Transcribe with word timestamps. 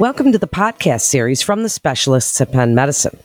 Welcome 0.00 0.32
to 0.32 0.38
the 0.38 0.48
podcast 0.48 1.02
series 1.02 1.42
from 1.42 1.62
the 1.62 1.68
specialists 1.68 2.40
at 2.40 2.52
Penn 2.52 2.74
Medicine. 2.74 3.18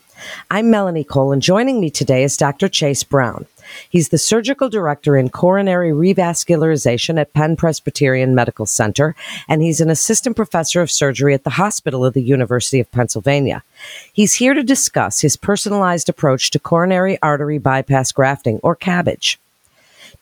I'm 0.51 0.69
Melanie 0.69 1.05
Cole, 1.05 1.31
and 1.31 1.41
joining 1.41 1.79
me 1.79 1.89
today 1.89 2.21
is 2.21 2.35
Dr. 2.35 2.67
Chase 2.67 3.01
Brown. 3.01 3.45
He's 3.89 4.09
the 4.09 4.17
surgical 4.17 4.67
director 4.67 5.15
in 5.15 5.29
coronary 5.29 5.91
revascularization 5.91 7.17
at 7.17 7.31
Penn 7.31 7.55
Presbyterian 7.55 8.35
Medical 8.35 8.65
Center, 8.65 9.15
and 9.47 9.61
he's 9.61 9.79
an 9.79 9.89
assistant 9.89 10.35
professor 10.35 10.81
of 10.81 10.91
surgery 10.91 11.33
at 11.33 11.45
the 11.45 11.51
Hospital 11.51 12.03
of 12.03 12.13
the 12.13 12.21
University 12.21 12.81
of 12.81 12.91
Pennsylvania. 12.91 13.63
He's 14.11 14.33
here 14.33 14.53
to 14.53 14.61
discuss 14.61 15.21
his 15.21 15.37
personalized 15.37 16.09
approach 16.09 16.51
to 16.51 16.59
coronary 16.59 17.17
artery 17.21 17.57
bypass 17.57 18.11
grafting, 18.11 18.59
or 18.63 18.75
CABG. 18.75 19.37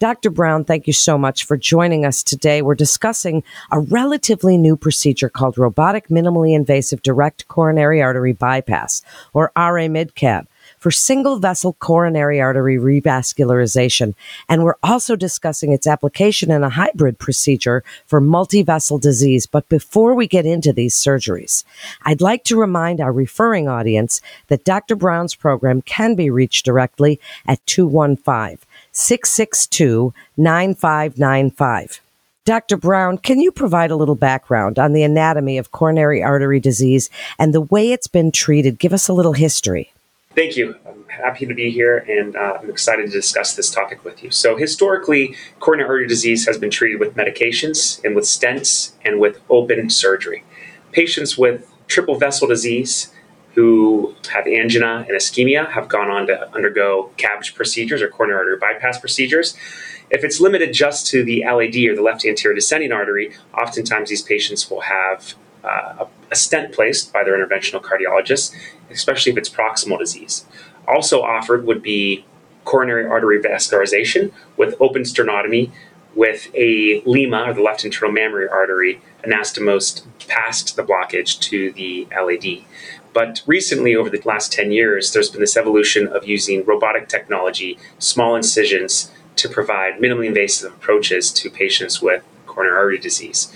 Dr. 0.03 0.31
Brown, 0.31 0.65
thank 0.65 0.85
you 0.85 0.91
so 0.91 1.17
much 1.17 1.45
for 1.45 1.55
joining 1.55 2.05
us 2.05 2.23
today. 2.23 2.61
We're 2.61 2.75
discussing 2.75 3.41
a 3.71 3.79
relatively 3.79 4.57
new 4.57 4.75
procedure 4.75 5.29
called 5.29 5.57
robotic 5.57 6.09
minimally 6.09 6.53
invasive 6.53 7.01
direct 7.01 7.47
coronary 7.47 8.01
artery 8.01 8.33
bypass, 8.33 9.01
or 9.31 9.53
RA 9.55 9.87
MIDCAB, 9.87 10.45
for 10.77 10.91
single 10.91 11.39
vessel 11.39 11.77
coronary 11.79 12.41
artery 12.41 12.77
revascularization. 12.77 14.13
And 14.49 14.65
we're 14.65 14.75
also 14.83 15.15
discussing 15.15 15.71
its 15.71 15.87
application 15.87 16.51
in 16.51 16.65
a 16.65 16.69
hybrid 16.69 17.17
procedure 17.17 17.81
for 18.05 18.19
multi-vessel 18.19 18.97
disease. 18.97 19.45
But 19.45 19.69
before 19.69 20.15
we 20.15 20.27
get 20.27 20.45
into 20.45 20.73
these 20.73 20.95
surgeries, 20.95 21.63
I'd 22.01 22.19
like 22.19 22.43
to 22.45 22.59
remind 22.59 22.99
our 22.99 23.13
referring 23.13 23.69
audience 23.69 24.19
that 24.47 24.65
Dr. 24.65 24.97
Brown's 24.97 25.33
program 25.33 25.81
can 25.81 26.15
be 26.15 26.29
reached 26.29 26.65
directly 26.65 27.21
at 27.47 27.65
215 27.67 28.57
662 28.93 30.13
9595. 30.37 32.01
Dr. 32.45 32.75
Brown, 32.75 33.17
can 33.17 33.39
you 33.39 33.51
provide 33.51 33.89
a 33.89 33.95
little 33.95 34.15
background 34.15 34.77
on 34.77 34.91
the 34.91 35.03
anatomy 35.03 35.57
of 35.57 35.71
coronary 35.71 36.21
artery 36.21 36.59
disease 36.59 37.09
and 37.39 37.53
the 37.53 37.61
way 37.61 37.91
it's 37.91 38.07
been 38.07 38.31
treated? 38.31 38.79
Give 38.79 38.91
us 38.91 39.07
a 39.07 39.13
little 39.13 39.33
history. 39.33 39.93
Thank 40.35 40.57
you. 40.57 40.75
I'm 40.85 41.05
happy 41.07 41.45
to 41.45 41.53
be 41.53 41.71
here 41.71 41.99
and 41.99 42.35
uh, 42.35 42.57
I'm 42.61 42.69
excited 42.69 43.05
to 43.05 43.11
discuss 43.11 43.55
this 43.55 43.71
topic 43.71 44.03
with 44.03 44.23
you. 44.23 44.31
So, 44.31 44.57
historically, 44.57 45.35
coronary 45.59 45.87
artery 45.87 46.07
disease 46.07 46.45
has 46.47 46.57
been 46.57 46.71
treated 46.71 46.99
with 46.99 47.15
medications 47.15 48.03
and 48.03 48.15
with 48.15 48.25
stents 48.25 48.93
and 49.05 49.19
with 49.19 49.39
open 49.49 49.89
surgery. 49.89 50.43
Patients 50.91 51.37
with 51.37 51.71
triple 51.87 52.17
vessel 52.17 52.47
disease 52.47 53.12
who 53.55 54.15
have 54.31 54.47
angina 54.47 55.05
and 55.07 55.17
ischemia 55.17 55.69
have 55.71 55.87
gone 55.87 56.09
on 56.09 56.27
to 56.27 56.53
undergo 56.53 57.11
CABG 57.17 57.53
procedures 57.55 58.01
or 58.01 58.07
coronary 58.07 58.39
artery 58.39 58.57
bypass 58.57 58.99
procedures. 58.99 59.55
If 60.09 60.23
it's 60.23 60.39
limited 60.39 60.73
just 60.73 61.07
to 61.07 61.23
the 61.23 61.43
LAD 61.45 61.75
or 61.89 61.95
the 61.95 62.01
left 62.01 62.25
anterior 62.25 62.55
descending 62.55 62.91
artery, 62.91 63.33
oftentimes 63.57 64.09
these 64.09 64.21
patients 64.21 64.69
will 64.69 64.81
have 64.81 65.35
uh, 65.63 66.05
a 66.31 66.35
stent 66.35 66.73
placed 66.73 67.13
by 67.13 67.23
their 67.23 67.37
interventional 67.37 67.81
cardiologist, 67.81 68.53
especially 68.89 69.31
if 69.31 69.37
it's 69.37 69.49
proximal 69.49 69.97
disease. 69.97 70.45
Also 70.87 71.21
offered 71.21 71.65
would 71.65 71.81
be 71.81 72.25
coronary 72.65 73.05
artery 73.05 73.39
vascularization 73.39 74.31
with 74.57 74.75
open 74.79 75.03
sternotomy 75.03 75.71
with 76.15 76.49
a 76.53 77.01
lima 77.05 77.45
or 77.49 77.53
the 77.53 77.61
left 77.61 77.83
internal 77.83 78.11
mammary 78.11 78.47
artery 78.47 79.01
anastomosed 79.23 80.05
past 80.27 80.75
the 80.75 80.83
blockage 80.83 81.39
to 81.39 81.71
the 81.73 82.07
LAD. 82.11 82.63
But 83.13 83.43
recently, 83.45 83.95
over 83.95 84.09
the 84.09 84.21
last 84.25 84.51
10 84.51 84.71
years, 84.71 85.13
there's 85.13 85.29
been 85.29 85.41
this 85.41 85.55
evolution 85.55 86.07
of 86.07 86.27
using 86.27 86.65
robotic 86.65 87.07
technology, 87.07 87.77
small 87.99 88.35
incisions, 88.35 89.11
to 89.35 89.49
provide 89.49 89.99
minimally 89.99 90.27
invasive 90.27 90.73
approaches 90.73 91.31
to 91.31 91.49
patients 91.49 92.01
with 92.01 92.23
coronary 92.45 92.77
artery 92.77 92.99
disease. 92.99 93.51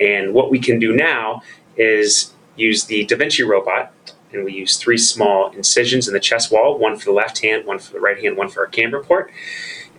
And 0.00 0.34
what 0.34 0.50
we 0.50 0.58
can 0.58 0.78
do 0.78 0.92
now 0.94 1.42
is 1.76 2.32
use 2.56 2.84
the 2.84 3.04
Da 3.04 3.16
Vinci 3.16 3.42
robot, 3.42 3.92
and 4.32 4.44
we 4.44 4.52
use 4.52 4.76
three 4.76 4.98
small 4.98 5.50
incisions 5.50 6.08
in 6.08 6.14
the 6.14 6.20
chest 6.20 6.50
wall 6.50 6.78
one 6.78 6.96
for 6.96 7.06
the 7.06 7.12
left 7.12 7.42
hand, 7.42 7.66
one 7.66 7.78
for 7.78 7.92
the 7.92 8.00
right 8.00 8.22
hand, 8.22 8.36
one 8.36 8.48
for 8.48 8.60
our 8.60 8.66
camera 8.66 9.02
port. 9.02 9.30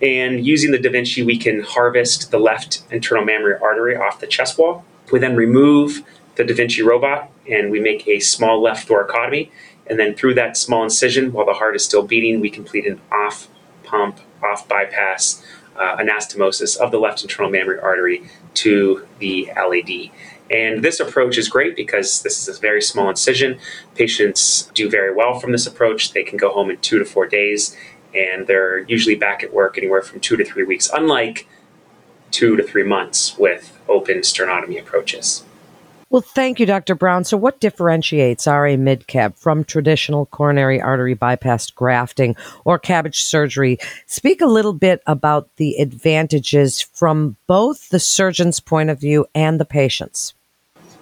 And 0.01 0.45
using 0.45 0.71
the 0.71 0.79
Da 0.79 0.89
Vinci, 0.89 1.23
we 1.23 1.37
can 1.37 1.61
harvest 1.61 2.31
the 2.31 2.39
left 2.39 2.83
internal 2.91 3.23
mammary 3.23 3.55
artery 3.61 3.95
off 3.95 4.19
the 4.19 4.27
chest 4.27 4.57
wall. 4.57 4.85
We 5.11 5.19
then 5.19 5.35
remove 5.35 6.03
the 6.35 6.43
Da 6.43 6.53
Vinci 6.53 6.81
robot 6.81 7.29
and 7.49 7.71
we 7.71 7.79
make 7.79 8.07
a 8.07 8.19
small 8.19 8.61
left 8.61 8.87
thoracotomy. 8.87 9.49
And 9.87 9.99
then 9.99 10.15
through 10.15 10.35
that 10.35 10.55
small 10.55 10.83
incision, 10.83 11.33
while 11.33 11.45
the 11.45 11.53
heart 11.53 11.75
is 11.75 11.83
still 11.83 12.03
beating, 12.03 12.39
we 12.39 12.49
complete 12.49 12.85
an 12.85 13.01
off 13.11 13.47
pump, 13.83 14.19
off 14.41 14.67
bypass 14.67 15.43
uh, 15.75 15.97
anastomosis 15.97 16.77
of 16.77 16.91
the 16.91 16.99
left 16.99 17.21
internal 17.21 17.51
mammary 17.51 17.79
artery 17.79 18.23
to 18.55 19.05
the 19.19 19.51
LAD. 19.55 20.11
And 20.49 20.83
this 20.83 20.99
approach 20.99 21.37
is 21.37 21.49
great 21.49 21.75
because 21.75 22.21
this 22.21 22.47
is 22.47 22.57
a 22.57 22.59
very 22.59 22.81
small 22.81 23.09
incision. 23.09 23.59
Patients 23.95 24.69
do 24.73 24.89
very 24.89 25.13
well 25.13 25.39
from 25.39 25.51
this 25.51 25.65
approach. 25.65 26.13
They 26.13 26.23
can 26.23 26.37
go 26.37 26.51
home 26.51 26.69
in 26.69 26.77
two 26.77 26.99
to 26.99 27.05
four 27.05 27.27
days, 27.27 27.75
and 28.13 28.45
they're 28.45 28.79
usually 28.79 29.15
back 29.15 29.43
at 29.43 29.53
work 29.53 29.77
anywhere 29.77 30.01
from 30.01 30.19
two 30.19 30.37
to 30.37 30.45
three 30.45 30.63
weeks, 30.63 30.89
unlike 30.93 31.47
two 32.29 32.55
to 32.55 32.63
three 32.63 32.83
months 32.83 33.37
with 33.37 33.79
open 33.87 34.19
sternotomy 34.19 34.79
approaches. 34.79 35.43
Well, 36.13 36.21
thank 36.21 36.59
you, 36.59 36.67
Dr. 36.67 36.93
Brown. 36.93 37.23
So, 37.23 37.37
what 37.37 37.59
differentiates 37.59 38.45
RA 38.45 38.75
midcab 38.77 39.35
from 39.35 39.63
traditional 39.63 40.27
coronary 40.27 40.79
artery 40.79 41.15
bypass 41.15 41.71
grafting 41.71 42.35
or 42.65 42.77
CABG 42.77 43.15
surgery? 43.15 43.79
Speak 44.05 44.39
a 44.39 44.45
little 44.45 44.73
bit 44.73 45.01
about 45.07 45.49
the 45.55 45.77
advantages 45.77 46.81
from 46.81 47.35
both 47.47 47.89
the 47.89 47.99
surgeon's 47.99 48.59
point 48.59 48.91
of 48.91 48.99
view 48.99 49.25
and 49.33 49.59
the 49.59 49.65
patient's. 49.65 50.35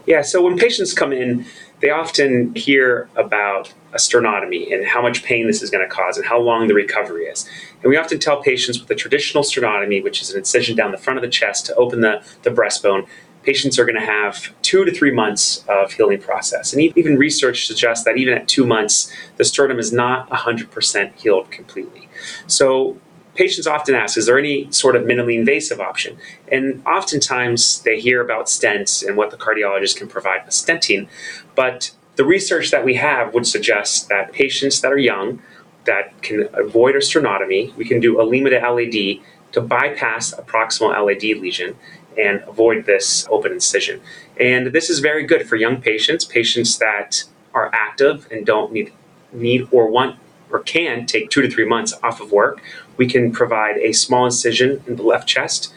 Yeah, 0.06 0.22
so 0.22 0.42
when 0.42 0.58
patients 0.58 0.94
come 0.94 1.12
in, 1.12 1.46
they 1.82 1.90
often 1.90 2.56
hear 2.56 3.10
about 3.18 3.74
a 3.92 3.98
sternotomy 3.98 4.74
and 4.74 4.88
how 4.88 5.02
much 5.02 5.24
pain 5.24 5.46
this 5.46 5.62
is 5.62 5.70
going 5.70 5.86
to 5.86 5.94
cause 5.94 6.16
and 6.16 6.26
how 6.26 6.40
long 6.40 6.70
the 6.70 6.74
recovery 6.74 7.26
is. 7.26 7.48
And 7.84 7.90
we 7.90 7.98
often 7.98 8.18
tell 8.18 8.42
patients 8.42 8.80
with 8.80 8.90
a 8.90 8.96
traditional 8.96 9.44
sternotomy, 9.44 10.02
which 10.02 10.22
is 10.22 10.32
an 10.32 10.38
incision 10.38 10.78
down 10.78 10.92
the 10.92 10.98
front 10.98 11.18
of 11.18 11.22
the 11.22 11.30
chest 11.30 11.66
to 11.66 11.76
open 11.76 12.00
the, 12.00 12.24
the 12.44 12.50
breastbone, 12.50 13.08
patients 13.44 13.80
are 13.80 13.86
going 13.86 14.00
to 14.00 14.06
have 14.06 14.54
two 14.62 14.86
to 14.86 14.92
three 14.92 15.12
months 15.12 15.64
of 15.68 15.94
healing 15.94 16.20
process. 16.20 16.74
And 16.74 16.82
even 16.82 17.18
research 17.18 17.66
suggests 17.68 18.06
that 18.06 18.18
even 18.18 18.34
at 18.34 18.48
two 18.48 18.66
months, 18.66 19.12
the 19.38 19.46
sternum 19.46 19.80
is 19.80 19.92
not 19.92 20.30
100% 20.30 21.16
healed 21.16 21.50
completely. 21.52 22.08
So 22.48 22.98
patients 23.36 23.68
often 23.68 23.96
ask, 23.96 24.18
is 24.18 24.26
there 24.26 24.38
any 24.38 24.72
sort 24.72 24.96
of 24.96 25.04
minimally 25.04 25.38
invasive 25.38 25.80
option? 25.80 26.18
And 26.52 26.86
oftentimes 26.86 27.82
they 27.82 28.00
hear 28.00 28.22
about 28.22 28.46
stents 28.46 29.06
and 29.06 29.18
what 29.18 29.32
the 29.32 29.38
cardiologist 29.38 29.98
can 29.98 30.08
provide 30.08 30.46
with 30.46 30.54
stenting. 30.54 31.08
But 31.56 31.92
the 32.16 32.26
research 32.26 32.72
that 32.72 32.86
we 32.86 32.96
have 32.96 33.34
would 33.34 33.48
suggest 33.48 34.10
that 34.10 34.34
patients 34.34 34.82
that 34.82 34.92
are 34.92 34.98
young, 34.98 35.42
that 35.86 36.22
can 36.22 36.48
avoid 36.54 36.96
a 36.96 37.00
sternotomy, 37.00 37.76
we 37.76 37.86
can 37.86 38.00
do 38.00 38.22
a 38.22 38.24
lima 38.24 38.52
to 38.52 38.60
LAD 38.60 39.26
to 39.54 39.62
bypass 39.62 40.34
a 40.34 40.42
proximal 40.42 40.94
LAD 40.94 41.42
lesion 41.42 41.76
and 42.18 42.42
avoid 42.48 42.86
this 42.86 43.28
open 43.30 43.52
incision. 43.52 44.02
And 44.40 44.68
this 44.68 44.90
is 44.90 45.00
very 45.00 45.26
good 45.26 45.48
for 45.48 45.56
young 45.56 45.82
patients, 45.82 46.26
patients 46.26 46.78
that 46.80 47.24
are 47.54 47.70
active 47.74 48.28
and 48.32 48.46
don't 48.46 48.72
need 48.72 48.94
need 49.34 49.68
or 49.72 49.90
want 49.90 50.18
or 50.52 50.60
can 50.60 51.06
take 51.06 51.30
two 51.30 51.42
to 51.42 51.50
three 51.50 51.66
months 51.66 51.94
off 52.04 52.20
of 52.20 52.32
work. 52.32 52.62
We 52.98 53.08
can 53.08 53.32
provide 53.32 53.78
a 53.78 53.94
small 53.94 54.26
incision 54.26 54.84
in 54.86 54.98
the 54.98 55.04
left 55.04 55.28
chest. 55.28 55.74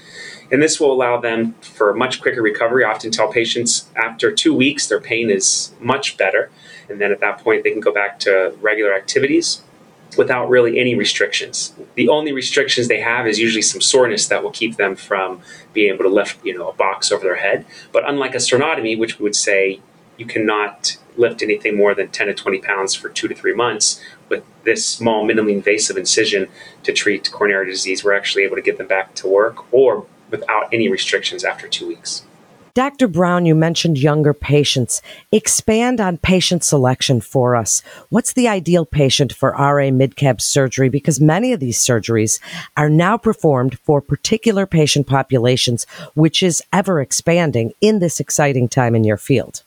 And 0.51 0.63
this 0.63 0.79
will 0.79 0.93
allow 0.93 1.21
them 1.21 1.55
for 1.63 1.95
much 1.95 2.21
quicker 2.21 2.43
recovery. 2.43 2.85
I 2.85 2.91
often 2.91 3.11
tell 3.11 3.33
patients 3.33 3.89
after 3.97 4.31
two 4.31 4.55
weeks, 4.55 4.87
their 4.87 5.01
pain 5.01 5.31
is 5.31 5.73
much 5.81 6.17
better. 6.17 6.51
And 6.89 7.01
then 7.01 7.13
at 7.13 7.21
that 7.21 7.39
point, 7.39 7.65
they 7.65 7.71
can 7.71 7.81
go 7.81 7.93
back 7.93 8.19
to 8.21 8.55
regular 8.61 8.95
activities 8.95 9.63
without 10.17 10.49
really 10.49 10.79
any 10.79 10.95
restrictions. 10.95 11.73
The 11.95 12.09
only 12.09 12.33
restrictions 12.33 12.89
they 12.89 13.01
have 13.01 13.27
is 13.27 13.39
usually 13.39 13.63
some 13.63 13.81
soreness 13.81 14.27
that 14.29 14.43
will 14.43 14.51
keep 14.51 14.77
them 14.77 14.97
from 14.97 15.41
being 15.73 15.93
able 15.93 16.05
to 16.05 16.11
lift, 16.11 16.45
you 16.45 16.57
know, 16.57 16.69
a 16.69 16.73
box 16.73 17.13
over 17.13 17.23
their 17.23 17.37
head. 17.37 17.67
But 17.93 18.09
unlike 18.09 18.35
a 18.35 18.39
sternotomy, 18.39 18.99
which 18.99 19.19
would 19.19 19.37
say 19.37 19.81
you 20.17 20.27
cannot 20.27 20.97
lift 21.17 21.43
anything 21.43 21.77
more 21.77 21.95
than 21.95 22.09
10 22.09 22.29
to 22.29 22.35
20 22.35 22.59
pounds 22.61 22.95
for 22.95 23.09
two 23.09 23.29
to 23.29 23.35
three 23.35 23.55
months, 23.55 24.01
with 24.29 24.45
this 24.65 24.87
small, 24.87 25.25
minimally 25.27 25.53
invasive 25.53 25.97
incision 25.97 26.49
to 26.83 26.93
treat 26.93 27.31
coronary 27.31 27.67
disease, 27.67 28.05
we're 28.05 28.15
actually 28.15 28.45
able 28.45 28.57
to 28.57 28.63
get 28.63 28.79
them 28.79 28.87
back 28.87 29.15
to 29.15 29.29
work 29.29 29.73
or 29.73 30.07
without 30.31 30.69
any 30.73 30.89
restrictions 30.89 31.45
after 31.45 31.69
two 31.69 31.87
weeks. 31.87 32.25
Dr. 32.75 33.07
Brown, 33.07 33.47
you 33.47 33.55
mentioned 33.55 33.99
younger 33.99 34.35
patients. 34.35 35.01
Expand 35.31 36.01
on 36.01 36.19
patient 36.19 36.65
selection 36.65 37.21
for 37.21 37.55
us. 37.55 37.85
What's 38.09 38.33
the 38.33 38.49
ideal 38.49 38.85
patient 38.85 39.33
for 39.33 39.51
RA 39.53 39.91
midcab 39.93 40.41
surgery? 40.41 40.89
Because 40.89 41.21
many 41.21 41.53
of 41.53 41.61
these 41.61 41.79
surgeries 41.79 42.41
are 42.77 42.91
now 42.91 43.17
performed 43.17 43.79
for 43.85 44.01
particular 44.01 44.67
patient 44.67 45.07
populations, 45.07 45.87
which 46.15 46.43
is 46.43 46.65
ever 46.73 47.01
expanding 47.01 47.73
in 47.81 48.01
this 48.01 48.19
exciting 48.19 48.67
time 48.67 48.97
in 48.97 49.05
your 49.05 49.19
field. 49.19 49.63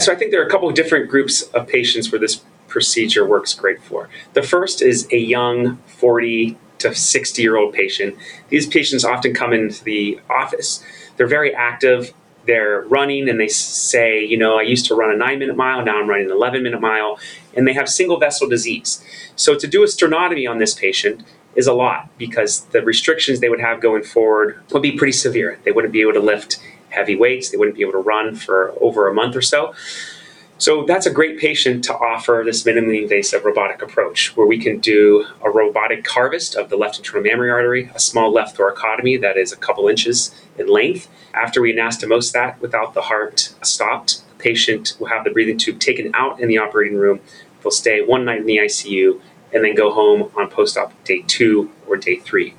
So 0.00 0.12
I 0.12 0.16
think 0.16 0.32
there 0.32 0.42
are 0.42 0.46
a 0.46 0.50
couple 0.50 0.68
of 0.68 0.74
different 0.74 1.08
groups 1.08 1.42
of 1.42 1.68
patients 1.68 2.10
where 2.10 2.20
this 2.20 2.42
procedure 2.66 3.24
works 3.24 3.54
great 3.54 3.80
for. 3.80 4.08
The 4.32 4.42
first 4.42 4.82
is 4.82 5.06
a 5.12 5.16
young 5.16 5.76
40 5.86 6.58
to 6.78 6.92
60 6.92 7.40
year 7.40 7.56
old 7.56 7.72
patient. 7.72 8.16
These 8.48 8.66
patients 8.66 9.04
often 9.04 9.32
come 9.32 9.52
into 9.52 9.84
the 9.84 10.18
office. 10.28 10.82
They're 11.16 11.28
very 11.28 11.54
active 11.54 12.12
they're 12.48 12.80
running 12.88 13.28
and 13.28 13.38
they 13.38 13.46
say, 13.46 14.24
you 14.24 14.36
know, 14.36 14.58
I 14.58 14.62
used 14.62 14.86
to 14.86 14.96
run 14.96 15.12
a 15.12 15.16
nine 15.16 15.38
minute 15.38 15.56
mile, 15.56 15.84
now 15.84 16.00
I'm 16.00 16.08
running 16.08 16.26
an 16.26 16.32
11 16.32 16.62
minute 16.64 16.80
mile, 16.80 17.20
and 17.54 17.68
they 17.68 17.74
have 17.74 17.88
single 17.88 18.18
vessel 18.18 18.48
disease. 18.48 19.04
So 19.36 19.54
to 19.54 19.66
do 19.68 19.84
a 19.84 19.86
sternotomy 19.86 20.50
on 20.50 20.58
this 20.58 20.74
patient 20.74 21.24
is 21.54 21.66
a 21.66 21.74
lot 21.74 22.08
because 22.18 22.62
the 22.66 22.82
restrictions 22.82 23.40
they 23.40 23.50
would 23.50 23.60
have 23.60 23.80
going 23.80 24.02
forward 24.02 24.60
would 24.72 24.82
be 24.82 24.92
pretty 24.92 25.12
severe. 25.12 25.60
They 25.64 25.72
wouldn't 25.72 25.92
be 25.92 26.00
able 26.00 26.14
to 26.14 26.20
lift 26.20 26.58
heavy 26.88 27.14
weights, 27.14 27.50
they 27.50 27.58
wouldn't 27.58 27.76
be 27.76 27.82
able 27.82 27.92
to 27.92 27.98
run 27.98 28.34
for 28.34 28.74
over 28.80 29.08
a 29.08 29.14
month 29.14 29.36
or 29.36 29.42
so. 29.42 29.74
So 30.60 30.84
that's 30.84 31.06
a 31.06 31.10
great 31.12 31.38
patient 31.38 31.84
to 31.84 31.94
offer 31.94 32.42
this 32.44 32.64
minimally 32.64 33.02
invasive 33.02 33.44
robotic 33.44 33.80
approach 33.80 34.36
where 34.36 34.46
we 34.46 34.58
can 34.58 34.80
do 34.80 35.24
a 35.40 35.48
robotic 35.48 36.06
harvest 36.08 36.56
of 36.56 36.68
the 36.68 36.76
left 36.76 36.98
internal 36.98 37.22
mammary 37.22 37.48
artery, 37.48 37.92
a 37.94 38.00
small 38.00 38.32
left 38.32 38.58
thoracotomy 38.58 39.20
that 39.20 39.36
is 39.36 39.52
a 39.52 39.56
couple 39.56 39.86
inches 39.86 40.34
in 40.58 40.66
length. 40.66 41.08
After 41.32 41.62
we 41.62 41.72
anastomose 41.72 42.32
that 42.32 42.60
without 42.60 42.94
the 42.94 43.02
heart 43.02 43.54
stopped, 43.62 44.28
the 44.30 44.42
patient 44.42 44.96
will 44.98 45.06
have 45.06 45.22
the 45.22 45.30
breathing 45.30 45.58
tube 45.58 45.78
taken 45.78 46.10
out 46.14 46.40
in 46.40 46.48
the 46.48 46.58
operating 46.58 46.98
room. 46.98 47.20
They'll 47.62 47.70
stay 47.70 48.02
one 48.02 48.24
night 48.24 48.40
in 48.40 48.46
the 48.46 48.56
ICU 48.56 49.20
and 49.52 49.64
then 49.64 49.76
go 49.76 49.92
home 49.92 50.32
on 50.36 50.50
post 50.50 50.76
op 50.76 50.92
day 51.04 51.22
two 51.28 51.70
or 51.86 51.96
day 51.96 52.16
three. 52.16 52.54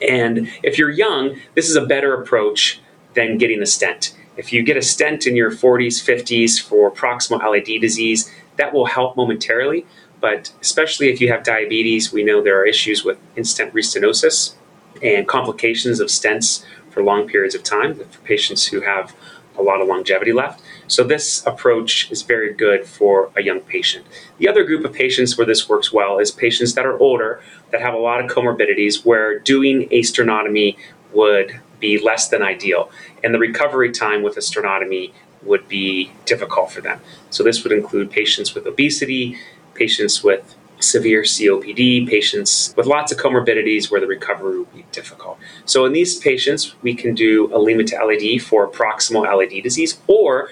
And 0.00 0.48
if 0.62 0.78
you're 0.78 0.88
young, 0.88 1.40
this 1.56 1.68
is 1.68 1.74
a 1.74 1.84
better 1.84 2.14
approach 2.14 2.80
than 3.14 3.38
getting 3.38 3.60
a 3.60 3.66
stent 3.66 4.14
if 4.40 4.54
you 4.54 4.62
get 4.62 4.78
a 4.78 4.82
stent 4.82 5.26
in 5.26 5.36
your 5.36 5.50
40s, 5.50 6.02
50s 6.02 6.58
for 6.58 6.90
proximal 6.90 7.42
LAD 7.42 7.78
disease, 7.78 8.32
that 8.56 8.72
will 8.72 8.86
help 8.86 9.14
momentarily. 9.14 9.84
But 10.18 10.50
especially 10.62 11.10
if 11.10 11.20
you 11.20 11.30
have 11.30 11.44
diabetes, 11.44 12.10
we 12.10 12.24
know 12.24 12.42
there 12.42 12.58
are 12.58 12.64
issues 12.64 13.04
with 13.04 13.18
in-stent 13.36 13.74
restenosis 13.74 14.54
and 15.02 15.28
complications 15.28 16.00
of 16.00 16.08
stents 16.08 16.64
for 16.88 17.02
long 17.02 17.28
periods 17.28 17.54
of 17.54 17.62
time 17.62 17.94
for 17.94 18.20
patients 18.20 18.64
who 18.64 18.80
have 18.80 19.14
a 19.58 19.62
lot 19.62 19.82
of 19.82 19.88
longevity 19.88 20.32
left. 20.32 20.62
So 20.86 21.04
this 21.04 21.44
approach 21.46 22.10
is 22.10 22.22
very 22.22 22.54
good 22.54 22.86
for 22.86 23.30
a 23.36 23.42
young 23.42 23.60
patient. 23.60 24.06
The 24.38 24.48
other 24.48 24.64
group 24.64 24.86
of 24.86 24.94
patients 24.94 25.36
where 25.36 25.46
this 25.46 25.68
works 25.68 25.92
well 25.92 26.18
is 26.18 26.30
patients 26.30 26.72
that 26.76 26.86
are 26.86 26.98
older 26.98 27.42
that 27.72 27.82
have 27.82 27.92
a 27.92 27.98
lot 27.98 28.24
of 28.24 28.30
comorbidities 28.30 29.04
where 29.04 29.38
doing 29.38 29.82
a 29.90 30.00
sternotomy 30.00 30.78
would 31.12 31.60
be 31.80 31.98
less 31.98 32.28
than 32.28 32.42
ideal. 32.42 32.90
And 33.24 33.34
the 33.34 33.38
recovery 33.38 33.90
time 33.90 34.22
with 34.22 34.36
a 34.36 34.40
sternotomy 34.40 35.12
would 35.42 35.68
be 35.68 36.12
difficult 36.26 36.70
for 36.70 36.80
them. 36.80 37.00
So, 37.30 37.42
this 37.42 37.62
would 37.64 37.72
include 37.72 38.10
patients 38.10 38.54
with 38.54 38.66
obesity, 38.66 39.38
patients 39.74 40.22
with 40.22 40.54
severe 40.80 41.22
COPD, 41.22 42.08
patients 42.08 42.74
with 42.76 42.86
lots 42.86 43.12
of 43.12 43.18
comorbidities 43.18 43.90
where 43.90 44.00
the 44.00 44.06
recovery 44.06 44.58
would 44.58 44.74
be 44.74 44.84
difficult. 44.92 45.38
So, 45.64 45.84
in 45.84 45.92
these 45.92 46.18
patients, 46.18 46.74
we 46.82 46.94
can 46.94 47.14
do 47.14 47.50
a 47.54 47.58
Lima 47.58 47.84
to 47.84 47.96
LAD 48.04 48.42
for 48.42 48.68
proximal 48.68 49.24
LAD 49.24 49.62
disease, 49.62 50.00
or 50.06 50.50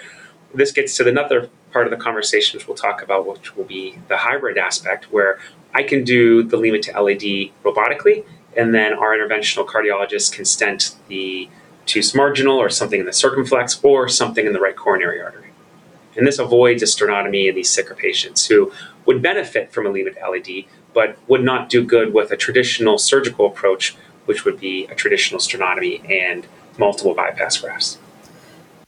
this 0.55 0.73
gets 0.73 0.97
to 0.97 1.09
another 1.09 1.51
part 1.73 1.87
of 1.87 1.91
the 1.91 2.03
conversation, 2.03 2.57
which 2.57 2.67
we'll 2.67 2.77
talk 2.77 3.03
about, 3.03 3.27
which 3.27 3.57
will 3.57 3.65
be 3.65 3.99
the 4.09 4.17
hybrid 4.17 4.57
aspect, 4.57 5.13
where 5.13 5.39
I 5.75 5.83
can 5.83 6.05
do 6.05 6.43
the 6.43 6.57
Lima 6.57 6.79
to 6.79 6.93
LAD 7.01 7.53
robotically 7.63 8.25
and 8.59 8.75
then 8.75 8.93
our 8.93 9.17
interventional 9.17 9.65
cardiologist 9.65 10.33
can 10.33 10.45
stent 10.45 10.97
the 11.07 11.49
obtuse 11.83 12.15
marginal 12.15 12.59
or 12.59 12.69
something 12.69 13.01
in 13.01 13.07
the 13.07 13.13
circumflex 13.13 13.83
or 13.83 14.09
something 14.09 14.45
in 14.45 14.53
the 14.53 14.61
right 14.61 14.77
coronary 14.77 15.23
artery. 15.23 15.53
And 16.17 16.27
this 16.27 16.41
avoids 16.41 16.83
a 16.83 16.87
sternotomy 16.87 17.49
in 17.49 17.55
these 17.55 17.71
sicker 17.71 17.95
patients 17.95 18.47
who 18.47 18.73
would 19.07 19.23
benefit 19.23 19.73
from 19.73 19.87
a 19.87 19.91
lead 19.91 20.13
LAD, 20.21 20.65
but 20.93 21.17
would 21.29 21.45
not 21.45 21.71
do 21.71 21.85
good 21.85 22.13
with 22.13 22.33
a 22.33 22.37
traditional 22.37 22.99
surgical 22.99 23.47
approach, 23.47 23.97
which 24.27 24.45
would 24.45 24.59
be 24.59 24.87
a 24.87 24.95
traditional 24.97 25.41
sternotomy 25.41 26.09
and 26.11 26.47
multiple 26.77 27.15
bypass 27.15 27.59
grafts. 27.59 27.99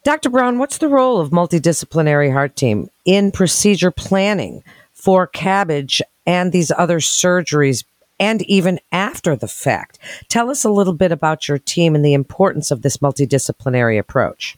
Dr. 0.02 0.30
Brown, 0.30 0.58
what's 0.58 0.78
the 0.78 0.88
role 0.88 1.20
of 1.20 1.30
multidisciplinary 1.30 2.32
heart 2.32 2.56
team 2.56 2.90
in 3.04 3.30
procedure 3.30 3.92
planning 3.92 4.64
for 4.92 5.28
CABG 5.28 6.00
and 6.26 6.52
these 6.52 6.72
other 6.76 6.98
surgeries 6.98 7.84
and 8.20 8.42
even 8.42 8.78
after 8.92 9.34
the 9.34 9.48
fact. 9.48 9.98
Tell 10.28 10.50
us 10.50 10.62
a 10.64 10.70
little 10.70 10.92
bit 10.92 11.10
about 11.10 11.48
your 11.48 11.58
team 11.58 11.94
and 11.96 12.04
the 12.04 12.12
importance 12.12 12.70
of 12.70 12.82
this 12.82 12.98
multidisciplinary 12.98 13.98
approach. 13.98 14.56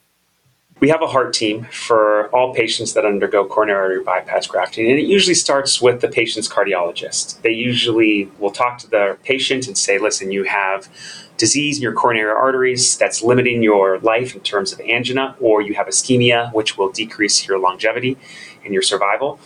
We 0.79 0.89
have 0.89 1.01
a 1.01 1.07
heart 1.07 1.33
team 1.33 1.63
for 1.71 2.27
all 2.35 2.53
patients 2.53 2.93
that 2.93 3.05
undergo 3.05 3.45
coronary 3.45 3.79
artery 3.79 4.03
bypass 4.03 4.47
grafting, 4.47 4.89
and 4.89 4.99
it 4.99 5.05
usually 5.05 5.33
starts 5.33 5.81
with 5.81 6.01
the 6.01 6.09
patient's 6.09 6.49
cardiologist. 6.49 7.41
They 7.41 7.51
usually 7.51 8.29
will 8.37 8.51
talk 8.51 8.79
to 8.79 8.89
the 8.89 9.17
patient 9.23 9.67
and 9.67 9.77
say, 9.77 9.97
Listen, 9.97 10.33
you 10.33 10.43
have 10.43 10.89
disease 11.37 11.77
in 11.77 11.83
your 11.83 11.93
coronary 11.93 12.31
arteries 12.31 12.97
that's 12.97 13.23
limiting 13.23 13.63
your 13.63 13.99
life 13.99 14.35
in 14.35 14.41
terms 14.41 14.73
of 14.73 14.81
angina, 14.81 15.37
or 15.39 15.61
you 15.61 15.73
have 15.73 15.87
ischemia, 15.87 16.53
which 16.53 16.77
will 16.77 16.91
decrease 16.91 17.47
your 17.47 17.59
longevity 17.59 18.17
and 18.65 18.73
your 18.73 18.83
survival. 18.83 19.39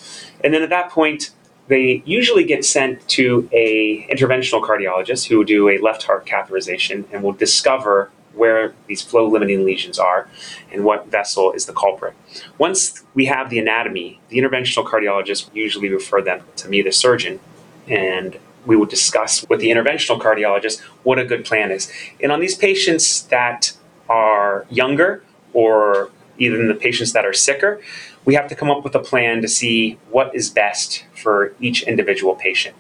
And 0.44 0.54
then 0.54 0.64
at 0.64 0.70
that 0.70 0.90
point, 0.90 1.32
they 1.68 2.02
usually 2.06 2.44
get 2.44 2.64
sent 2.64 3.06
to 3.10 3.50
a 3.52 4.08
interventional 4.10 4.62
cardiologist 4.62 5.28
who 5.28 5.38
will 5.38 5.46
do 5.46 5.70
a 5.70 5.78
left 5.80 6.04
heart 6.04 6.26
catheterization 6.26 7.06
and 7.12 7.24
will 7.24 7.34
discover 7.34 8.10
where 8.34 8.74
these 8.86 9.02
flow 9.02 9.28
limiting 9.28 9.66
lesions 9.66 9.98
are 9.98 10.30
and 10.72 10.84
what 10.86 11.08
vessel 11.08 11.52
is 11.54 11.66
the 11.66 11.74
culprit. 11.74 12.14
Once 12.58 13.04
we 13.14 13.26
have 13.26 13.50
the 13.50 13.60
anatomy, 13.60 14.20
the 14.30 14.38
interventional 14.38 14.86
cardiologist 14.86 15.54
usually 15.54 15.90
refer 15.90 16.22
them 16.22 16.42
to 16.56 16.70
me, 16.70 16.82
the 16.82 16.92
surgeon, 16.92 17.40
and 17.88 18.38
we 18.66 18.76
will 18.76 18.86
discuss 18.86 19.48
with 19.50 19.60
the 19.60 19.70
interventional 19.70 20.20
cardiologist 20.22 20.82
what 21.04 21.18
a 21.18 21.26
good 21.26 21.46
plan 21.46 21.72
is. 21.72 21.92
And 22.22 22.32
on 22.32 22.40
these 22.40 22.56
patients 22.56 23.24
that 23.24 23.74
are 24.08 24.66
younger 24.70 25.24
or 25.54 26.12
even 26.38 26.68
the 26.68 26.76
patients 26.76 27.14
that 27.14 27.26
are 27.26 27.34
sicker, 27.34 27.82
we 28.26 28.36
have 28.36 28.48
to 28.50 28.56
come 28.56 28.70
up 28.70 28.84
with 28.84 28.94
a 28.96 29.00
plan 29.00 29.42
to 29.42 29.48
see 29.48 29.98
what 30.10 30.36
is 30.36 30.50
best 30.50 31.06
for 31.16 31.56
each 31.60 31.84
individual 31.84 32.36
patient. 32.36 32.76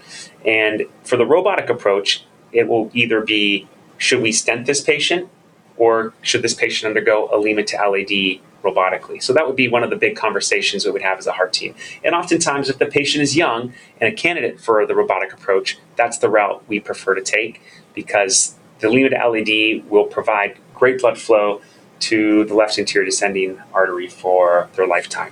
And 0.45 0.83
for 1.04 1.18
the 1.18 1.25
robotic 1.25 1.69
approach, 1.69 2.24
it 2.51 2.68
will 2.68 2.92
either 2.94 3.21
be 3.21 3.68
should 3.98 4.21
we 4.21 4.31
stent 4.31 4.65
this 4.65 4.81
patient 4.81 5.30
or 5.77 6.13
should 6.21 6.42
this 6.42 6.54
patient 6.54 6.88
undergo 6.88 7.27
a 7.27 7.63
to 7.63 7.75
LAD 7.77 8.42
robotically? 8.63 9.21
So 9.21 9.33
that 9.33 9.48
would 9.48 9.56
be 9.56 9.68
one 9.68 9.83
of 9.83 9.89
the 9.89 9.95
big 9.95 10.15
conversations 10.15 10.86
we 10.86 10.92
would 10.92 11.01
have 11.01 11.18
as 11.18 11.27
a 11.27 11.33
heart 11.33 11.54
team. 11.54 11.75
And 12.04 12.13
oftentimes, 12.13 12.69
if 12.69 12.77
the 12.77 12.86
patient 12.86 13.21
is 13.21 13.36
young 13.36 13.74
and 14.01 14.12
a 14.12 14.15
candidate 14.15 14.59
for 14.59 14.86
the 14.86 14.95
robotic 14.95 15.33
approach, 15.33 15.77
that's 15.95 16.18
the 16.18 16.30
route 16.30 16.63
we 16.68 16.80
prefer 16.80 17.15
to 17.15 17.21
take 17.21 17.62
because 17.94 18.56
the 18.80 18.89
Lima 18.89 19.09
to 19.09 19.15
LAD 19.15 19.89
will 19.89 20.06
provide 20.06 20.57
great 20.74 21.00
blood 21.00 21.18
flow 21.18 21.62
to 21.99 22.45
the 22.45 22.53
left 22.53 22.77
anterior 22.77 23.05
descending 23.05 23.59
artery 23.73 24.07
for 24.07 24.69
their 24.75 24.87
lifetime 24.87 25.31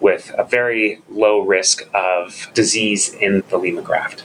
with 0.00 0.32
a 0.36 0.44
very 0.44 1.00
low 1.08 1.40
risk 1.40 1.88
of 1.94 2.50
disease 2.54 3.14
in 3.14 3.42
the 3.48 3.58
Lima 3.58 3.82
graft. 3.82 4.24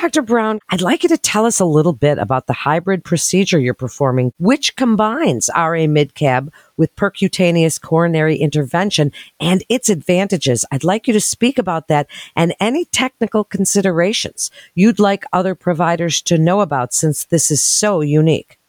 Dr. 0.00 0.22
Brown, 0.22 0.60
I'd 0.70 0.80
like 0.80 1.02
you 1.02 1.10
to 1.10 1.18
tell 1.18 1.44
us 1.44 1.60
a 1.60 1.66
little 1.66 1.92
bit 1.92 2.16
about 2.16 2.46
the 2.46 2.54
hybrid 2.54 3.04
procedure 3.04 3.58
you're 3.58 3.74
performing, 3.74 4.32
which 4.38 4.74
combines 4.74 5.50
RA 5.54 5.84
midcab 5.84 6.48
with 6.78 6.96
percutaneous 6.96 7.78
coronary 7.78 8.36
intervention 8.36 9.12
and 9.38 9.62
its 9.68 9.90
advantages. 9.90 10.64
I'd 10.70 10.84
like 10.84 11.06
you 11.06 11.12
to 11.12 11.20
speak 11.20 11.58
about 11.58 11.88
that 11.88 12.06
and 12.34 12.54
any 12.60 12.86
technical 12.86 13.44
considerations 13.44 14.50
you'd 14.74 15.00
like 15.00 15.24
other 15.34 15.54
providers 15.54 16.22
to 16.22 16.38
know 16.38 16.60
about 16.60 16.94
since 16.94 17.24
this 17.24 17.50
is 17.50 17.62
so 17.62 18.00
unique. 18.00 18.59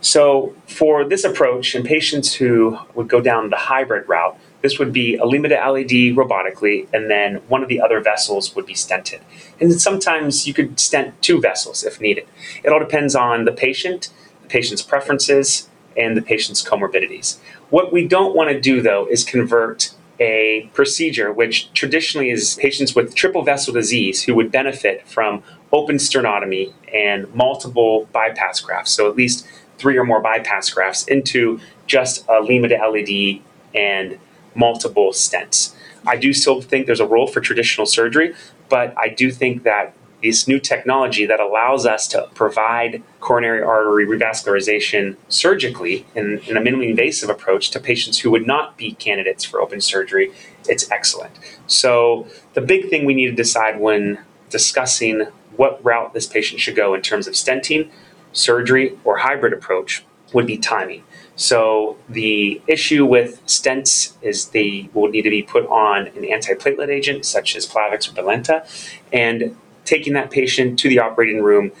So, 0.00 0.54
for 0.68 1.04
this 1.04 1.24
approach, 1.24 1.74
in 1.74 1.82
patients 1.82 2.34
who 2.34 2.78
would 2.94 3.08
go 3.08 3.22
down 3.22 3.48
the 3.48 3.56
hybrid 3.56 4.06
route, 4.06 4.38
this 4.60 4.78
would 4.78 4.92
be 4.92 5.16
a 5.16 5.24
Lima 5.24 5.48
to 5.48 5.54
LAD 5.54 6.14
robotically, 6.14 6.86
and 6.92 7.10
then 7.10 7.36
one 7.48 7.62
of 7.62 7.68
the 7.68 7.80
other 7.80 8.00
vessels 8.00 8.54
would 8.54 8.66
be 8.66 8.74
stented. 8.74 9.20
And 9.58 9.72
sometimes 9.80 10.46
you 10.46 10.52
could 10.52 10.78
stent 10.78 11.20
two 11.22 11.40
vessels 11.40 11.82
if 11.82 11.98
needed. 11.98 12.28
It 12.62 12.70
all 12.70 12.78
depends 12.78 13.16
on 13.16 13.46
the 13.46 13.52
patient, 13.52 14.10
the 14.42 14.48
patient's 14.48 14.82
preferences, 14.82 15.70
and 15.96 16.14
the 16.14 16.22
patient's 16.22 16.62
comorbidities. 16.62 17.38
What 17.70 17.90
we 17.90 18.06
don't 18.06 18.36
want 18.36 18.50
to 18.50 18.60
do, 18.60 18.82
though, 18.82 19.06
is 19.06 19.24
convert 19.24 19.94
a 20.20 20.70
procedure 20.72 21.32
which 21.32 21.72
traditionally 21.72 22.30
is 22.30 22.54
patients 22.56 22.94
with 22.94 23.14
triple 23.14 23.42
vessel 23.42 23.72
disease 23.72 24.22
who 24.22 24.34
would 24.34 24.50
benefit 24.52 25.06
from 25.06 25.42
open 25.72 25.96
sternotomy 25.96 26.72
and 26.92 27.32
multiple 27.34 28.08
bypass 28.12 28.60
grafts. 28.60 28.92
So 28.92 29.10
at 29.10 29.16
least 29.16 29.46
three 29.78 29.96
or 29.96 30.04
more 30.04 30.20
bypass 30.20 30.70
grafts 30.70 31.06
into 31.06 31.60
just 31.86 32.24
a 32.28 32.40
Lima 32.40 32.68
to 32.68 32.76
LAD 32.76 33.42
and 33.74 34.18
multiple 34.54 35.12
stents. 35.12 35.74
I 36.06 36.16
do 36.16 36.32
still 36.32 36.60
think 36.60 36.86
there's 36.86 37.00
a 37.00 37.06
role 37.06 37.26
for 37.26 37.40
traditional 37.40 37.86
surgery, 37.86 38.34
but 38.68 38.94
I 38.96 39.08
do 39.08 39.30
think 39.30 39.64
that 39.64 39.94
this 40.22 40.48
new 40.48 40.58
technology 40.58 41.26
that 41.26 41.40
allows 41.40 41.84
us 41.84 42.08
to 42.08 42.28
provide 42.34 43.02
coronary 43.20 43.62
artery 43.62 44.06
revascularization 44.06 45.16
surgically 45.28 46.06
in, 46.14 46.38
in, 46.46 46.56
a 46.56 46.60
minimally 46.60 46.88
invasive 46.88 47.28
approach 47.28 47.70
to 47.70 47.78
patients 47.78 48.20
who 48.20 48.30
would 48.30 48.46
not 48.46 48.76
be 48.76 48.92
candidates 48.92 49.44
for 49.44 49.60
open 49.60 49.80
surgery, 49.80 50.32
it's 50.68 50.90
excellent. 50.90 51.38
So, 51.66 52.26
the 52.54 52.60
big 52.60 52.88
thing 52.88 53.04
we 53.04 53.14
need 53.14 53.26
to 53.26 53.34
decide 53.34 53.78
when 53.78 54.18
discussing 54.48 55.26
what 55.56 55.84
route 55.84 56.14
this 56.14 56.26
patient 56.26 56.60
should 56.60 56.76
go 56.76 56.94
in 56.94 57.02
terms 57.02 57.26
of 57.26 57.34
stenting 57.34 57.90
surgery, 58.36 58.98
or 59.04 59.18
hybrid 59.18 59.52
approach 59.52 60.04
would 60.32 60.46
be 60.46 60.58
timing. 60.58 61.02
So 61.36 61.96
the 62.08 62.60
issue 62.66 63.04
with 63.04 63.44
stents 63.46 64.14
is 64.22 64.48
they 64.48 64.88
will 64.94 65.08
need 65.08 65.22
to 65.22 65.30
be 65.30 65.42
put 65.42 65.66
on 65.66 66.08
an 66.08 66.22
antiplatelet 66.22 66.88
agent 66.88 67.24
such 67.24 67.56
as 67.56 67.66
Plavix 67.66 68.08
or 68.08 68.12
Brilinta, 68.12 68.66
and 69.12 69.56
taking 69.84 70.14
that 70.14 70.30
patient 70.30 70.78
to 70.80 70.88
the 70.88 70.98
operating 70.98 71.42
room 71.42 71.72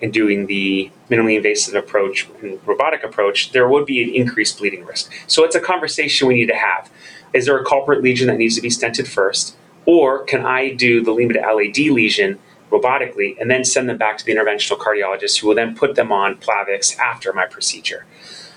and 0.00 0.12
doing 0.12 0.46
the 0.46 0.90
minimally 1.08 1.36
invasive 1.36 1.74
approach 1.74 2.28
and 2.42 2.58
robotic 2.66 3.04
approach, 3.04 3.52
there 3.52 3.68
would 3.68 3.86
be 3.86 4.02
an 4.02 4.10
increased 4.10 4.58
bleeding 4.58 4.84
risk. 4.84 5.12
So 5.28 5.44
it's 5.44 5.54
a 5.54 5.60
conversation 5.60 6.26
we 6.26 6.34
need 6.34 6.48
to 6.48 6.56
have. 6.56 6.90
Is 7.32 7.46
there 7.46 7.56
a 7.56 7.64
culprit 7.64 8.02
lesion 8.02 8.26
that 8.26 8.36
needs 8.36 8.56
to 8.56 8.62
be 8.62 8.68
stented 8.68 9.06
first? 9.06 9.56
Or 9.86 10.24
can 10.24 10.44
I 10.44 10.72
do 10.74 11.02
the 11.04 11.12
Lima 11.12 11.34
to 11.34 11.40
LAD 11.40 11.78
lesion 11.92 12.38
robotically 12.72 13.38
and 13.38 13.50
then 13.50 13.64
send 13.64 13.88
them 13.88 13.98
back 13.98 14.18
to 14.18 14.24
the 14.24 14.32
interventional 14.32 14.78
cardiologist 14.78 15.40
who 15.40 15.48
will 15.48 15.54
then 15.54 15.76
put 15.76 15.94
them 15.94 16.10
on 16.10 16.36
Plavix 16.36 16.98
after 16.98 17.32
my 17.32 17.46
procedure? 17.46 18.06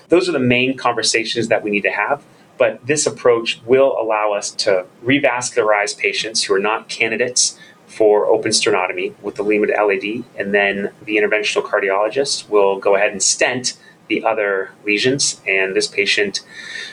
Those 0.08 0.28
are 0.28 0.32
the 0.32 0.38
main 0.38 0.76
conversations 0.76 1.48
that 1.48 1.62
we 1.62 1.70
need 1.70 1.82
to 1.82 1.90
have. 1.90 2.24
But 2.58 2.86
this 2.86 3.06
approach 3.06 3.60
will 3.66 3.96
allow 4.00 4.32
us 4.32 4.50
to 4.52 4.86
revascularize 5.04 5.96
patients 5.98 6.44
who 6.44 6.54
are 6.54 6.58
not 6.58 6.88
candidates 6.88 7.58
for 7.86 8.26
open 8.26 8.50
sternotomy 8.50 9.14
with 9.22 9.34
the 9.34 9.42
Lima 9.42 9.66
LAD, 9.66 10.24
and 10.38 10.54
then 10.54 10.90
the 11.04 11.16
interventional 11.16 11.62
cardiologist 11.62 12.48
will 12.48 12.78
go 12.78 12.96
ahead 12.96 13.12
and 13.12 13.22
stent 13.22 13.76
the 14.08 14.24
other 14.24 14.70
lesions. 14.84 15.40
And 15.46 15.76
this 15.76 15.86
patient, 15.86 16.40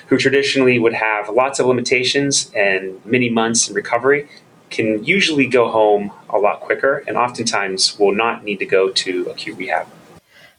who 0.07 0.17
traditionally 0.17 0.79
would 0.79 0.93
have 0.93 1.29
lots 1.29 1.59
of 1.59 1.65
limitations 1.65 2.51
and 2.55 3.03
many 3.05 3.29
months 3.29 3.69
in 3.69 3.75
recovery, 3.75 4.27
can 4.73 5.03
usually 5.03 5.45
go 5.45 5.69
home 5.69 6.11
a 6.29 6.37
lot 6.37 6.59
quicker 6.59 7.03
and 7.07 7.15
oftentimes 7.15 7.97
will 7.97 8.13
not 8.13 8.43
need 8.43 8.57
to 8.57 8.65
go 8.65 8.89
to 8.89 9.29
acute 9.29 9.57
rehab. 9.57 9.87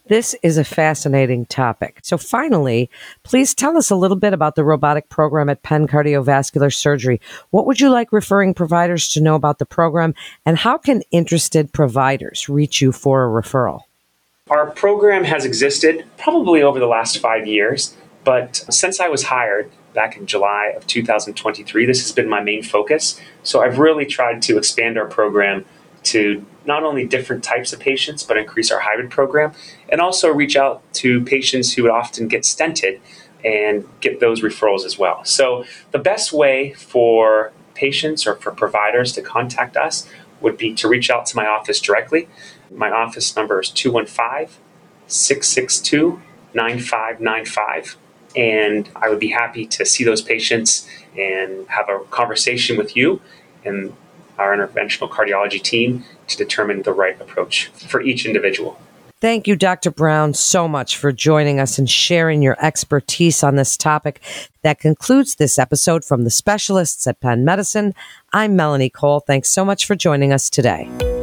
This 0.07 0.35
is 0.43 0.59
a 0.59 0.63
fascinating 0.63 1.47
topic. 1.47 1.99
So, 2.03 2.15
finally, 2.17 2.91
please 3.23 3.55
tell 3.55 3.75
us 3.75 3.89
a 3.89 3.95
little 3.95 4.17
bit 4.17 4.33
about 4.33 4.53
the 4.53 4.63
robotic 4.63 5.09
program 5.09 5.49
at 5.49 5.63
Penn 5.63 5.87
Cardiovascular 5.87 6.71
Surgery. 6.71 7.19
What 7.49 7.65
would 7.65 7.81
you 7.81 7.89
like 7.89 8.11
referring 8.11 8.53
providers 8.53 9.07
to 9.09 9.21
know 9.21 9.33
about 9.33 9.57
the 9.57 9.65
program, 9.65 10.13
and 10.45 10.59
how 10.59 10.77
can 10.77 11.01
interested 11.09 11.73
providers 11.73 12.47
reach 12.47 12.81
you 12.81 12.91
for 12.91 13.25
a 13.25 13.41
referral? 13.41 13.81
Our 14.51 14.69
program 14.69 15.23
has 15.23 15.43
existed 15.43 16.05
probably 16.19 16.61
over 16.61 16.79
the 16.79 16.85
last 16.85 17.17
five 17.17 17.47
years, 17.47 17.97
but 18.23 18.57
since 18.69 18.99
I 18.99 19.07
was 19.07 19.23
hired 19.23 19.71
back 19.95 20.17
in 20.17 20.27
July 20.27 20.73
of 20.75 20.85
2023, 20.85 21.85
this 21.85 22.01
has 22.01 22.11
been 22.11 22.29
my 22.29 22.41
main 22.41 22.61
focus. 22.61 23.19
So, 23.41 23.61
I've 23.61 23.79
really 23.79 24.05
tried 24.05 24.41
to 24.43 24.57
expand 24.57 24.97
our 24.97 25.07
program 25.07 25.65
to 26.03 26.45
not 26.65 26.83
only 26.83 27.05
different 27.05 27.43
types 27.43 27.73
of 27.73 27.79
patients, 27.79 28.23
but 28.23 28.37
increase 28.37 28.71
our 28.71 28.81
hybrid 28.81 29.09
program, 29.09 29.53
and 29.89 30.01
also 30.01 30.29
reach 30.29 30.55
out 30.55 30.81
to 30.93 31.21
patients 31.21 31.73
who 31.73 31.83
would 31.83 31.91
often 31.91 32.27
get 32.27 32.43
stented 32.43 32.99
and 33.43 33.87
get 34.01 34.19
those 34.19 34.41
referrals 34.41 34.85
as 34.85 34.97
well. 34.97 35.23
So, 35.23 35.65
the 35.91 35.99
best 35.99 36.33
way 36.33 36.73
for 36.73 37.51
patients 37.73 38.25
or 38.25 38.35
for 38.35 38.51
providers 38.51 39.13
to 39.13 39.21
contact 39.21 39.77
us 39.77 40.07
would 40.41 40.57
be 40.57 40.73
to 40.75 40.87
reach 40.87 41.09
out 41.09 41.25
to 41.27 41.35
my 41.35 41.45
office 41.45 41.79
directly. 41.79 42.27
My 42.71 42.91
office 42.91 43.35
number 43.35 43.59
is 43.59 43.69
215 43.69 44.61
662 45.07 46.21
9595. 46.53 47.97
And 48.35 48.89
I 48.95 49.09
would 49.09 49.19
be 49.19 49.29
happy 49.29 49.65
to 49.67 49.85
see 49.85 50.03
those 50.03 50.21
patients 50.21 50.87
and 51.17 51.67
have 51.69 51.87
a 51.89 51.99
conversation 52.11 52.77
with 52.77 52.95
you 52.95 53.21
and 53.63 53.93
our 54.37 54.55
interventional 54.55 55.09
cardiology 55.09 55.61
team 55.61 56.03
to 56.27 56.37
determine 56.37 56.81
the 56.83 56.91
right 56.91 57.19
approach 57.21 57.67
for 57.67 58.01
each 58.01 58.25
individual. 58.25 58.79
Thank 59.21 59.47
you, 59.47 59.55
Dr. 59.55 59.91
Brown, 59.91 60.33
so 60.33 60.67
much 60.67 60.97
for 60.97 61.11
joining 61.11 61.59
us 61.59 61.79
and 61.79 61.89
sharing 61.89 62.41
your 62.41 62.57
expertise 62.63 63.43
on 63.43 63.55
this 63.55 63.77
topic. 63.77 64.21
That 64.61 64.79
concludes 64.79 65.35
this 65.35 65.57
episode 65.57 66.03
from 66.03 66.25
the 66.25 66.29
specialists 66.29 67.07
at 67.07 67.21
Penn 67.21 67.45
Medicine. 67.45 67.95
I'm 68.33 68.55
Melanie 68.55 68.89
Cole. 68.89 69.21
Thanks 69.21 69.49
so 69.49 69.63
much 69.63 69.85
for 69.85 69.95
joining 69.95 70.33
us 70.33 70.49
today. 70.49 71.14